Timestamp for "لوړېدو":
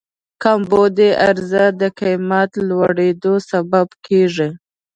2.67-3.33